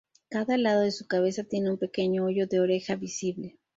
[0.31, 3.59] Cada lado de su cabeza tiene un pequeño hoyo de oreja visible.